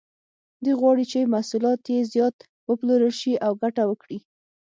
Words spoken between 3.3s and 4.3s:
او ګټه وکړي.